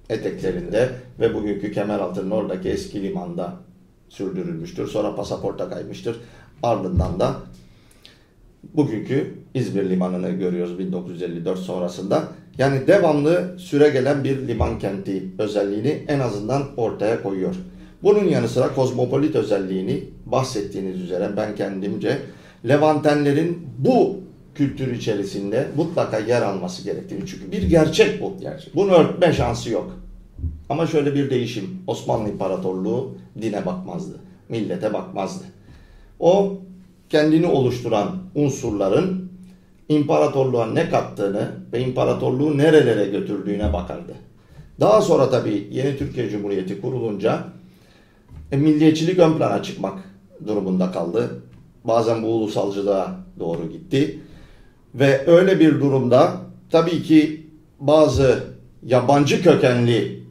[0.10, 3.54] eteklerinde ve bugünkü Kemeraltı'nın oradaki eski limanda
[4.10, 4.88] sürdürülmüştür.
[4.88, 6.20] Sonra pasaporta kaymıştır.
[6.64, 7.36] Ardından da
[8.74, 12.24] bugünkü İzmir limanını görüyoruz 1954 sonrasında.
[12.58, 17.56] Yani devamlı süre gelen bir liman kenti özelliğini en azından ortaya koyuyor.
[18.04, 22.18] Bunun yanı sıra kozmopolit özelliğini bahsettiğiniz üzere ben kendimce
[22.68, 24.18] Levantenlerin bu
[24.58, 27.28] kültür içerisinde mutlaka yer alması gerektiğini.
[27.28, 28.34] Çünkü bir gerçek bu.
[28.42, 28.76] Gerçek.
[28.76, 30.00] Bunu örtme şansı yok.
[30.70, 31.80] Ama şöyle bir değişim.
[31.88, 34.20] Osmanlı İmparatorluğu dine bakmazdı.
[34.50, 35.44] Millete bakmazdı.
[36.20, 36.58] O
[37.10, 39.32] kendini oluşturan unsurların
[39.90, 44.14] imparatorluğa ne kattığını ve imparatorluğu nerelere götürdüğüne bakardı.
[44.80, 47.44] Daha sonra tabii yeni Türkiye Cumhuriyeti kurulunca
[48.52, 50.00] e, milliyetçilik ön plana çıkmak
[50.48, 51.42] durumunda kaldı.
[51.84, 54.20] Bazen bu ulusalcılığa doğru gitti.
[54.96, 56.38] Ve öyle bir durumda
[56.72, 57.48] tabii ki
[57.80, 58.44] bazı
[58.84, 60.24] yabancı kökenli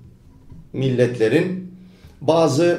[0.73, 1.73] milletlerin
[2.21, 2.79] bazı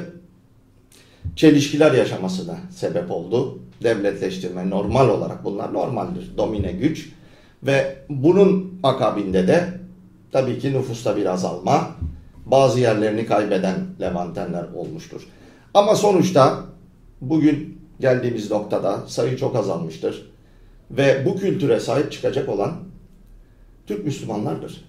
[1.36, 3.58] çelişkiler yaşamasına sebep oldu.
[3.82, 6.30] Devletleştirme normal olarak bunlar normaldir.
[6.36, 7.12] Domine güç
[7.62, 9.64] ve bunun akabinde de
[10.32, 11.90] tabii ki nüfusta bir azalma,
[12.46, 15.28] bazı yerlerini kaybeden Levantenler olmuştur.
[15.74, 16.64] Ama sonuçta
[17.20, 20.30] bugün geldiğimiz noktada sayı çok azalmıştır.
[20.90, 22.72] Ve bu kültüre sahip çıkacak olan
[23.86, 24.84] Türk Müslümanlardır.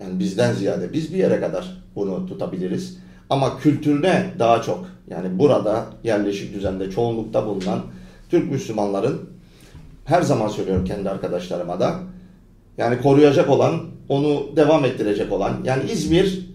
[0.00, 2.98] Yani bizden ziyade biz bir yere kadar bunu tutabiliriz.
[3.30, 7.80] Ama kültürüne daha çok yani burada yerleşik düzende çoğunlukta bulunan
[8.30, 9.20] Türk Müslümanların
[10.04, 12.00] her zaman söylüyorum kendi arkadaşlarıma da
[12.78, 16.46] yani koruyacak olan, onu devam ettirecek olan yani İzmir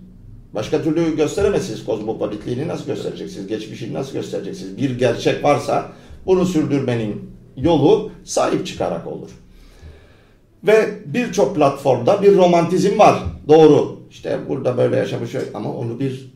[0.54, 4.78] başka türlü gösteremezsiniz kozmopolitliğini nasıl göstereceksiniz, geçmişini nasıl göstereceksiniz?
[4.78, 5.92] Bir gerçek varsa
[6.26, 9.30] bunu sürdürmenin yolu sahip çıkarak olur.
[10.64, 13.24] Ve birçok platformda bir romantizm var.
[13.48, 14.00] Doğru.
[14.10, 16.36] İşte burada böyle yaşamış ama onu bir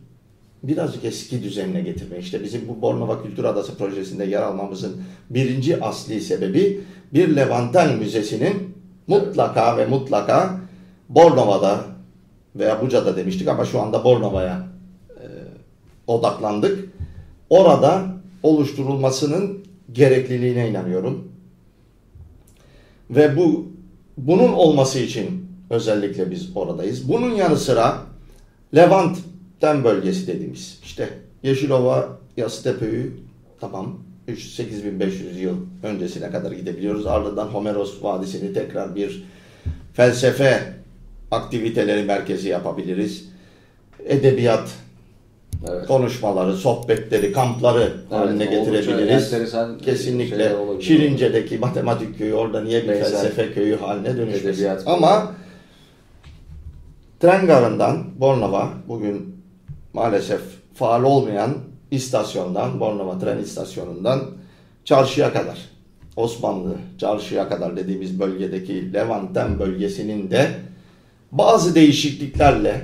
[0.64, 2.18] birazcık eski düzenine getirme.
[2.18, 6.82] İşte bizim bu Bornova Kültür Adası projesinde yer almamızın birinci asli sebebi
[7.14, 8.76] bir Levanten Müzesi'nin
[9.08, 10.60] mutlaka ve mutlaka
[11.10, 11.86] Bornova'da
[12.56, 14.68] veya Buca'da demiştik ama şu anda Bornova'ya
[15.10, 15.26] e,
[16.08, 16.90] odaklandık.
[17.50, 18.06] Orada
[18.44, 21.32] oluşturulmasının gerekliliğine inanıyorum.
[23.10, 23.68] Ve bu
[24.18, 27.10] bunun olması için özellikle biz oradayız.
[27.10, 28.02] Bunun yanı sıra
[28.76, 31.10] Levant'ten bölgesi dediğimiz işte
[31.44, 33.12] Yeşilova, Yasıtepe'yi
[33.60, 34.00] tamam
[34.38, 37.08] 8500 yıl öncesine kadar gidebiliyoruz.
[37.08, 39.24] Ardından Homeros Vadisi'ni tekrar bir
[39.94, 40.74] felsefe
[41.32, 43.30] aktiviteleri merkezi yapabiliriz.
[44.06, 44.70] Edebiyat
[45.68, 45.88] evet.
[45.88, 49.36] konuşmaları, sohbetleri, kampları evet, haline getirebiliriz.
[49.86, 53.04] Kesinlikle Şirince'deki matematik köyü orada niye bir Benzer.
[53.04, 54.70] felsefe köyü haline dönüşmesin.
[54.86, 55.32] Ama
[57.20, 59.36] tren garından Bornova bugün
[59.94, 60.42] maalesef
[60.76, 61.58] faal olmayan
[61.92, 64.22] istasyondan, Bornova tren istasyonundan
[64.86, 65.58] çarşıya kadar
[66.16, 70.50] Osmanlı çarşıya kadar dediğimiz bölgedeki Levanten bölgesinin de
[71.32, 72.82] bazı değişikliklerle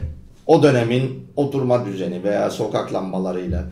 [0.48, 3.64] o dönemin oturma düzeni veya sokak lambalarıyla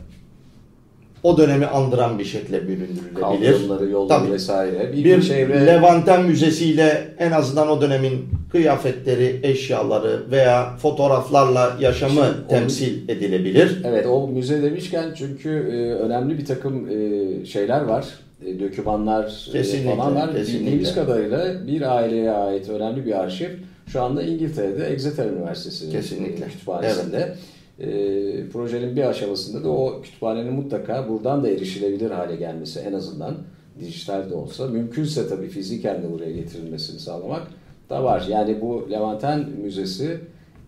[1.23, 3.21] o dönemi andıran bir şekilde büründürülebilir.
[3.21, 4.31] Kaldırımları, yolları Tabii.
[4.31, 4.93] vesaire.
[4.93, 5.65] Bir, bir çevre...
[5.65, 13.81] Levanten Müzesi'yle en azından o dönemin kıyafetleri, eşyaları veya fotoğraflarla yaşamı Şimdi temsil onu, edilebilir.
[13.85, 18.05] Evet o müze demişken çünkü e, önemli bir takım e, şeyler var.
[18.45, 20.35] E, dokümanlar kesinlikle, falan var.
[20.35, 20.65] Kesinlikle.
[20.65, 23.49] Bildiğimiz kadarıyla bir aileye ait önemli bir arşiv
[23.87, 26.45] şu anda İngiltere'de Exeter Üniversitesi'nin Kesinlikle.
[26.45, 27.17] kütüphanesinde.
[27.17, 27.37] Evet.
[27.79, 33.35] E, projenin bir aşamasında da o kütüphanenin mutlaka buradan da erişilebilir hale gelmesi en azından
[33.79, 34.67] dijital de olsa.
[34.67, 37.47] Mümkünse tabii fiziken de buraya getirilmesini sağlamak
[37.89, 38.25] da var.
[38.29, 40.19] Yani bu Levanten Müzesi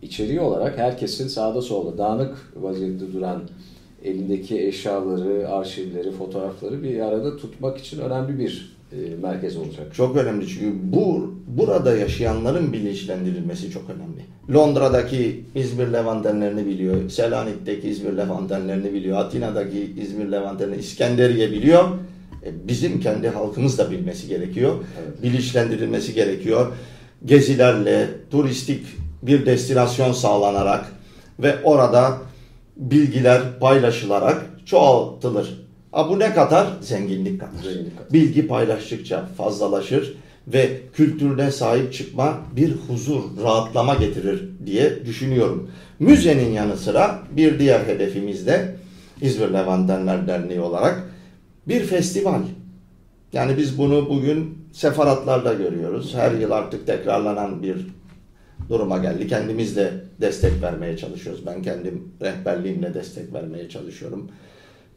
[0.02, 3.44] içeriği olarak herkesin sağda solda dağınık vaziyette duran
[4.04, 8.75] elindeki eşyaları, arşivleri, fotoğrafları bir arada tutmak için önemli bir e,
[9.22, 9.94] merkez olacak.
[9.94, 14.26] Çok önemli çünkü bu burada yaşayanların bilinçlendirilmesi çok önemli.
[14.54, 21.84] Londra'daki İzmir Levantenlerini biliyor, Selanik'teki İzmir Levantenlerini biliyor, Atina'daki İzmir Levantenlerini, İskenderiye biliyor.
[22.46, 24.76] E, bizim kendi halkımız da bilmesi gerekiyor.
[24.76, 25.24] Evet.
[25.24, 26.72] Bilinçlendirilmesi gerekiyor.
[27.26, 28.86] Gezilerle, turistik
[29.22, 30.86] bir destinasyon sağlanarak
[31.40, 32.18] ve orada
[32.78, 35.65] bilgiler paylaşılarak çoğaltılır.
[35.96, 36.68] Ha, bu ne kadar?
[36.82, 37.64] Zenginlik kadar.
[37.64, 38.14] Zenginlik kadar.
[38.14, 40.14] Bilgi paylaştıkça fazlalaşır
[40.48, 45.72] ve kültürüne sahip çıkma bir huzur, rahatlama getirir diye düşünüyorum.
[46.00, 48.76] Müzenin yanı sıra bir diğer hedefimiz de
[49.22, 51.04] İzmir Levantenler Derneği olarak
[51.68, 52.42] bir festival.
[53.34, 56.16] Yani biz bunu bugün sefaratlarda görüyoruz.
[56.16, 57.88] Her yıl artık tekrarlanan bir
[58.70, 59.28] duruma geldi.
[59.28, 61.46] Kendimiz de destek vermeye çalışıyoruz.
[61.46, 64.30] Ben kendim rehberliğimle destek vermeye çalışıyorum.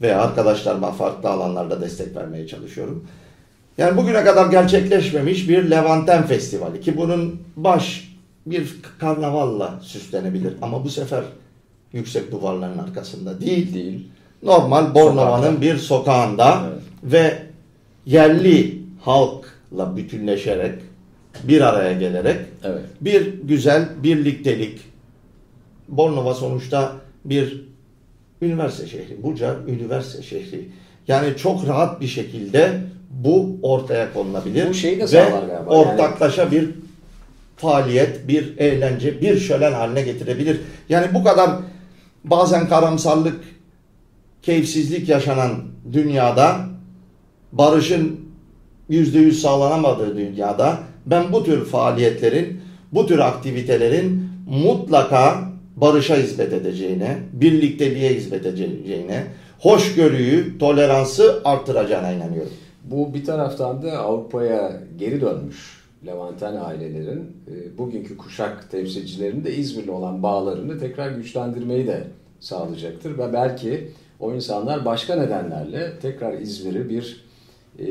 [0.03, 3.05] Ve arkadaşlarıma farklı alanlarda destek vermeye çalışıyorum.
[3.79, 8.15] Yani bugüne kadar gerçekleşmemiş bir Levanten Festivali ki bunun baş
[8.47, 11.25] bir karnavalla süslenebilir ama bu sefer
[11.93, 13.75] yüksek duvarların arkasında değil.
[13.75, 14.09] Değil.
[14.43, 16.83] Normal Bornova'nın bir sokağında evet.
[17.03, 17.43] ve
[18.07, 20.75] yerli halkla bütünleşerek
[21.45, 22.85] bir araya gelerek evet.
[23.01, 24.81] bir güzel birliktelik
[25.89, 26.93] Bornova sonuçta
[27.25, 27.65] bir
[28.43, 29.23] üniversite şehri.
[29.23, 30.69] Buca üniversite şehri.
[31.09, 34.69] Yani çok rahat bir şekilde bu ortaya konulabilir.
[34.69, 35.71] Bu şeyi de sağlar galiba.
[35.71, 36.53] Ortaklaşa yani.
[36.53, 36.71] bir
[37.57, 40.61] faaliyet, bir eğlence, bir şölen haline getirebilir.
[40.89, 41.51] Yani bu kadar
[42.25, 43.41] bazen karamsarlık,
[44.43, 45.51] keyifsizlik yaşanan
[45.93, 46.57] dünyada
[47.53, 48.21] barışın
[48.89, 52.61] yüzde yüz sağlanamadığı dünyada ben bu tür faaliyetlerin,
[52.93, 55.48] bu tür aktivitelerin mutlaka
[55.81, 59.27] barışa hizmet edeceğine, birlikteliğe hizmet edeceğine,
[59.59, 62.53] hoşgörüyü, toleransı artıracağına inanıyorum.
[62.85, 69.89] Bu bir taraftan da Avrupa'ya geri dönmüş Levanten ailelerin e, bugünkü kuşak temsilcilerinin de İzmir'le
[69.89, 72.05] olan bağlarını tekrar güçlendirmeyi de
[72.41, 73.19] sağlayacaktır.
[73.19, 77.25] Ve belki o insanlar başka nedenlerle tekrar İzmir'i bir
[77.79, 77.89] e,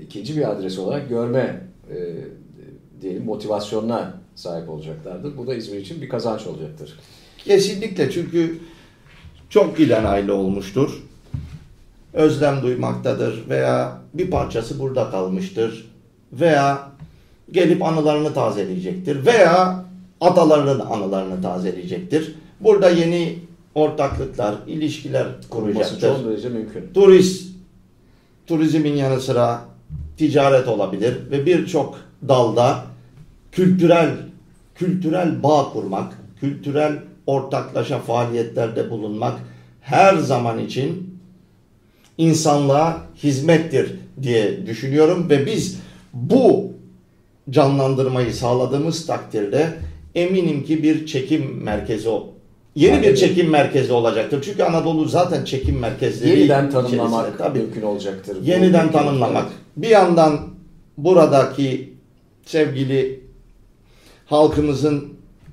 [0.00, 1.96] ikinci bir adres olarak görme e,
[3.02, 5.36] diyelim motivasyonuna sahip olacaklardır.
[5.36, 6.98] Bu da İzmir için bir kazanç olacaktır.
[7.44, 8.58] Kesinlikle çünkü
[9.50, 11.02] çok giden aile olmuştur.
[12.12, 15.90] Özlem duymaktadır veya bir parçası burada kalmıştır
[16.32, 16.90] veya
[17.52, 19.84] gelip anılarını tazeleyecektir veya
[20.20, 22.34] atalarının anılarını tazeleyecektir.
[22.60, 23.38] Burada yeni
[23.74, 26.00] ortaklıklar, ilişkiler kuracaktır.
[26.00, 26.92] çok derece mümkün.
[26.94, 27.46] Turist,
[28.46, 29.60] turizmin yanı sıra
[30.16, 32.84] ticaret olabilir ve birçok dalda
[33.52, 34.25] kültürel
[34.78, 36.92] kültürel bağ kurmak, kültürel
[37.26, 39.38] ortaklaşa faaliyetlerde bulunmak
[39.80, 41.18] her zaman için
[42.18, 45.78] insanlığa hizmettir diye düşünüyorum ve biz
[46.12, 46.72] bu
[47.50, 49.72] canlandırmayı sağladığımız takdirde
[50.14, 52.08] eminim ki bir çekim merkezi
[52.74, 54.42] yeni yani, bir çekim merkezi olacaktır.
[54.44, 58.36] Çünkü Anadolu zaten çekim merkezleri yeniden tanımlamak tabii, mümkün olacaktır.
[58.42, 59.46] Yeniden tanımlamak.
[59.76, 60.40] Bir yandan
[60.98, 61.92] buradaki
[62.46, 63.25] sevgili
[64.26, 65.04] halkımızın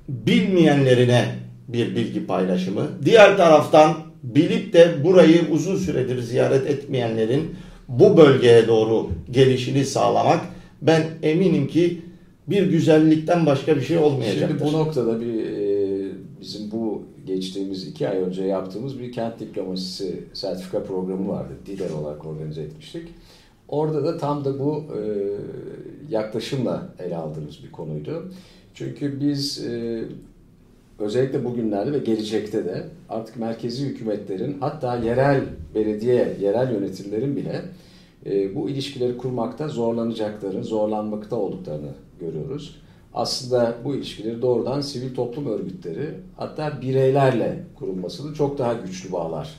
[0.08, 1.24] bilmeyenlerine
[1.68, 2.88] bir bilgi paylaşımı.
[3.04, 7.56] Diğer taraftan bilip de burayı uzun süredir ziyaret etmeyenlerin
[7.88, 10.40] bu bölgeye doğru gelişini sağlamak
[10.82, 12.02] ben eminim ki
[12.46, 14.58] bir güzellikten başka bir şey olmayacaktır.
[14.58, 20.24] Şimdi bu noktada bir e, bizim bu geçtiğimiz iki ay önce yaptığımız bir kent diplomasisi
[20.32, 21.52] sertifika programı vardı.
[21.66, 23.08] DİDER olarak organize etmiştik.
[23.68, 25.00] Orada da tam da bu e,
[26.10, 28.30] yaklaşımla ele aldığımız bir konuydu.
[28.74, 30.04] Çünkü biz e,
[30.98, 35.40] özellikle bugünlerde ve gelecekte de artık merkezi hükümetlerin hatta yerel
[35.74, 37.62] belediye, yerel yönetimlerin bile
[38.26, 42.80] e, bu ilişkileri kurmakta zorlanacaklarını, zorlanmakta olduklarını görüyoruz.
[43.14, 49.54] Aslında bu ilişkileri doğrudan sivil toplum örgütleri hatta bireylerle kurulmasını çok daha güçlü bağlar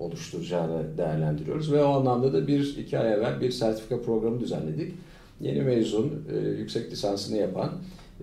[0.00, 1.72] oluşturacağını değerlendiriyoruz.
[1.72, 4.94] Ve o anlamda da bir iki ay evvel bir sertifika programı düzenledik.
[5.40, 7.70] Yeni mezun, e, yüksek lisansını yapan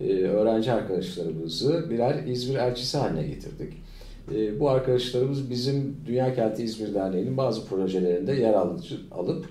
[0.02, 3.74] e, öğrenci arkadaşlarımızı birer İzmir elçisi haline getirdik.
[4.36, 8.54] E, bu arkadaşlarımız bizim Dünya Kenti İzmir Derneği'nin bazı projelerinde yer
[9.12, 9.46] alıp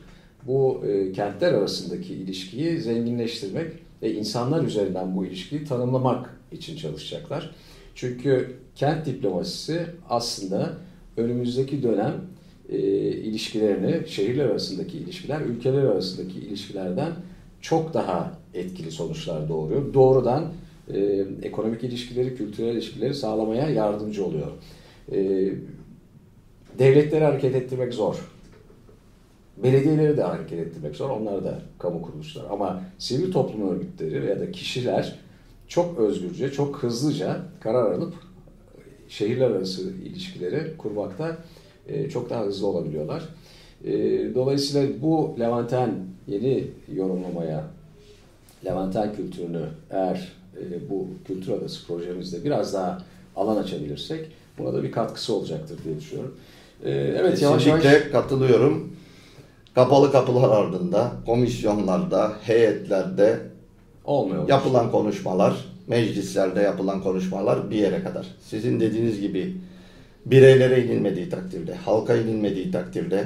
[0.46, 7.54] bu e, kentler arasındaki ilişkiyi zenginleştirmek ve insanlar üzerinden bu ilişkiyi tanımlamak için çalışacaklar.
[7.94, 10.72] Çünkü kent diplomasisi aslında
[11.16, 12.14] önümüzdeki dönem
[12.68, 12.78] e,
[13.08, 17.12] ilişkilerini, şehirler arasındaki ilişkiler, ülkeler arasındaki ilişkilerden
[17.60, 19.94] çok daha etkili sonuçlar doğuruyor.
[19.94, 20.52] Doğrudan
[20.94, 24.50] e, ekonomik ilişkileri, kültürel ilişkileri sağlamaya yardımcı oluyor.
[25.12, 25.50] E,
[26.78, 28.30] devletleri hareket ettirmek zor.
[29.62, 31.10] Belediyeleri de hareket ettirmek zor.
[31.10, 32.48] Onlar da kamu kuruluşları.
[32.48, 35.18] Ama sivil toplum örgütleri ya da kişiler
[35.68, 38.14] çok özgürce, çok hızlıca karar alıp
[39.08, 41.36] şehirler arası ilişkileri kurmakta
[41.88, 43.28] e, çok daha hızlı olabiliyorlar.
[43.84, 43.92] E,
[44.34, 45.90] dolayısıyla bu Levanten
[46.28, 47.64] yeni yorumlamaya,
[48.64, 52.98] Levanten kültürünü eğer e, bu Kültür Adası projemizde biraz daha
[53.36, 54.26] alan açabilirsek
[54.58, 56.34] buna da bir katkısı olacaktır diye düşünüyorum.
[56.84, 58.92] Evet yavaş yavaş katılıyorum.
[59.74, 63.40] Kapalı kapılar ardında, komisyonlarda, heyetlerde
[64.04, 64.48] Olmuyor.
[64.48, 65.54] yapılan konuşmalar
[65.86, 68.26] meclislerde yapılan konuşmalar bir yere kadar.
[68.40, 69.56] Sizin dediğiniz gibi
[70.26, 73.24] bireylere inilmediği takdirde, halka inilmediği takdirde,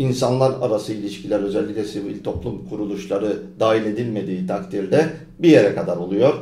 [0.00, 5.06] insanlar arası ilişkiler özellikle sivil toplum kuruluşları dahil edilmediği takdirde
[5.38, 6.34] bir yere kadar oluyor.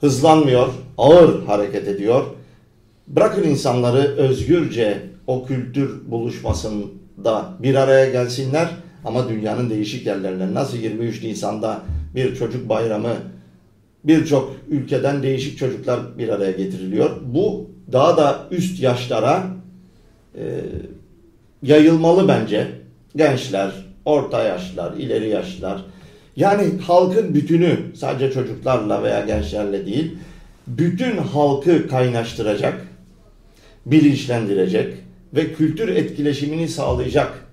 [0.00, 2.24] Hızlanmıyor, ağır hareket ediyor.
[3.08, 8.68] Bırakın insanları özgürce o kültür buluşmasında bir araya gelsinler
[9.04, 11.80] ama dünyanın değişik yerlerine nasıl 23 Nisan'da
[12.14, 13.12] bir çocuk bayramı
[14.04, 17.10] birçok ülkeden değişik çocuklar bir araya getiriliyor.
[17.24, 19.46] Bu daha da üst yaşlara
[20.38, 20.62] e,
[21.62, 22.68] yayılmalı bence.
[23.16, 23.70] Gençler,
[24.04, 25.84] orta yaşlar, ileri yaşlar.
[26.36, 30.16] Yani halkın bütünü sadece çocuklarla veya gençlerle değil,
[30.66, 32.86] bütün halkı kaynaştıracak,
[33.86, 34.94] bilinçlendirecek
[35.34, 37.46] ve kültür etkileşimini sağlayacak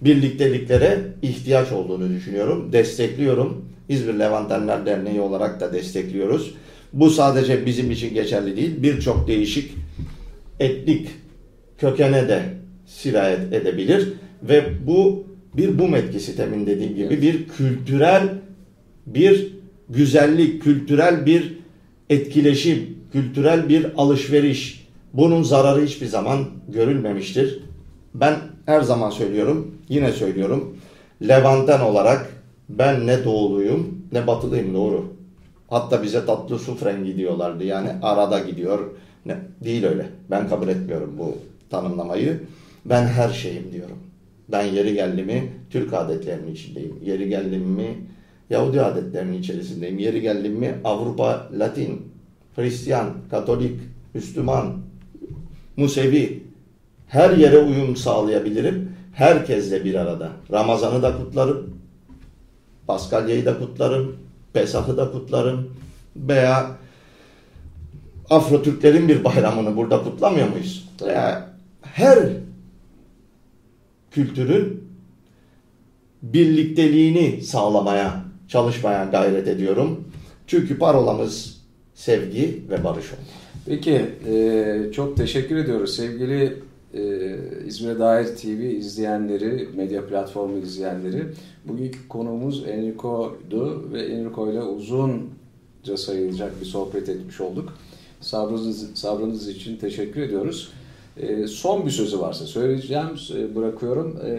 [0.00, 2.72] birlikteliklere ihtiyaç olduğunu düşünüyorum.
[2.72, 3.64] Destekliyorum.
[3.88, 6.54] İzmir Levantenler Derneği olarak da destekliyoruz.
[6.92, 8.82] Bu sadece bizim için geçerli değil.
[8.82, 9.74] Birçok değişik
[10.60, 11.08] etnik
[11.78, 12.59] kökene de
[12.90, 14.12] sirayet edebilir
[14.42, 15.24] ve bu
[15.56, 18.28] bir bum etkisi temin dediğim gibi bir kültürel
[19.06, 19.52] bir
[19.88, 21.58] güzellik, kültürel bir
[22.10, 24.86] etkileşim, kültürel bir alışveriş.
[25.12, 27.62] Bunun zararı hiçbir zaman görülmemiştir.
[28.14, 28.34] Ben
[28.66, 30.76] her zaman söylüyorum, yine söylüyorum.
[31.28, 32.28] Levanten olarak
[32.68, 35.04] ben ne doğuluyum ne batılıyım doğru.
[35.68, 37.64] Hatta bize tatlı su frengi diyorlardı.
[37.64, 38.78] Yani arada gidiyor.
[39.26, 40.06] Ne, değil öyle.
[40.30, 41.38] Ben kabul etmiyorum bu
[41.70, 42.40] tanımlamayı.
[42.84, 43.98] Ben her şeyim diyorum.
[44.48, 46.98] Ben yeri geldi mi Türk adetlerinin içindeyim.
[47.02, 47.98] Yeri geldi mi
[48.50, 49.98] Yahudi adetlerinin içerisindeyim.
[49.98, 52.02] Yeri geldi mi Avrupa, Latin,
[52.56, 53.80] Hristiyan, Katolik,
[54.14, 54.76] Müslüman,
[55.76, 56.42] Musevi
[57.08, 58.92] her yere uyum sağlayabilirim.
[59.12, 60.30] Herkesle bir arada.
[60.52, 61.74] Ramazan'ı da kutlarım.
[62.86, 64.16] Paskalya'yı da kutlarım.
[64.52, 65.70] Pesah'ı da kutlarım.
[66.16, 66.70] Veya
[68.30, 70.88] Afro Türklerin bir bayramını burada kutlamıyor muyuz?
[71.00, 71.34] Yani
[71.82, 72.18] her
[74.10, 74.84] kültürün
[76.22, 80.04] birlikteliğini sağlamaya, çalışmaya gayret ediyorum.
[80.46, 81.60] Çünkü parolamız
[81.94, 83.26] sevgi ve barış olmalı.
[83.66, 86.56] Peki, e, çok teşekkür ediyoruz sevgili
[86.94, 87.36] e,
[87.66, 91.24] İzmir Dair TV izleyenleri, medya platformu izleyenleri.
[91.64, 97.72] Bugünkü konuğumuz Enrico'du ve Enrico ile uzunca sayılacak bir sohbet etmiş olduk.
[98.20, 100.72] Sabrınız, sabrınız için teşekkür ediyoruz.
[101.22, 104.20] E, son bir sözü varsa söyleyeceğim, e, bırakıyorum.
[104.26, 104.32] E,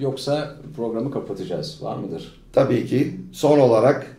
[0.00, 1.82] yoksa programı kapatacağız.
[1.82, 2.40] Var mıdır?
[2.52, 3.16] Tabii ki.
[3.32, 4.16] Son olarak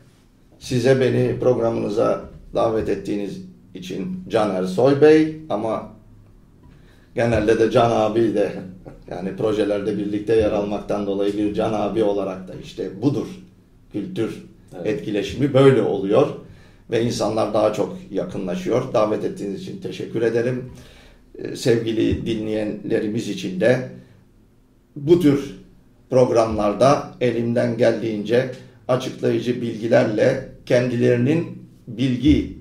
[0.60, 2.22] size beni programınıza
[2.56, 3.42] davet ettiğiniz
[3.74, 5.90] için Caner Soy Bey ama
[7.16, 8.52] genelde de Can abi de
[9.12, 13.28] yani projelerde birlikte yer almaktan dolayı bir Can abi olarak da işte budur.
[13.92, 14.44] Kültür
[14.76, 14.88] evet.
[14.88, 16.28] etkileşimi böyle oluyor
[16.92, 18.94] ve insanlar daha çok yakınlaşıyor.
[18.94, 20.72] Davet ettiğiniz için teşekkür ederim.
[21.38, 23.90] Ee, sevgili dinleyenlerimiz için de
[24.96, 25.56] bu tür
[26.10, 28.52] programlarda elimden geldiğince
[28.88, 32.58] açıklayıcı bilgilerle kendilerinin bilgi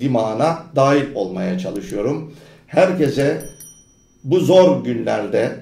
[0.00, 2.32] dimağına dahil olmaya çalışıyorum.
[2.66, 3.42] Herkese
[4.24, 5.56] bu zor günlerde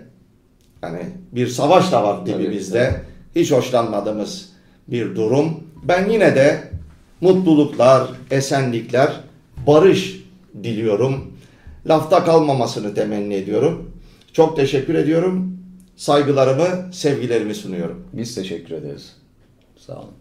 [0.80, 1.00] hani
[1.32, 3.00] bir savaş da var dibimizde.
[3.36, 4.52] Hiç hoşlanmadığımız
[4.88, 5.60] bir durum.
[5.82, 6.60] Ben yine de
[7.20, 9.20] mutluluklar, esenlikler,
[9.66, 10.24] barış
[10.62, 11.38] diliyorum.
[11.87, 13.91] Lafta kalmamasını temenni ediyorum.
[14.33, 15.59] Çok teşekkür ediyorum.
[15.97, 18.07] Saygılarımı, sevgilerimi sunuyorum.
[18.12, 19.16] Biz teşekkür ederiz.
[19.76, 20.14] Sağ olun.